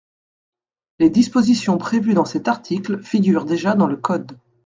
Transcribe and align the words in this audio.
Les 0.97 1.11
dispositions 1.11 1.77
prévues 1.77 2.15
dans 2.15 2.25
cet 2.25 2.47
article 2.47 3.03
figurent 3.03 3.45
déjà 3.45 3.75
dans 3.75 3.85
le 3.85 3.97
code. 3.97 4.35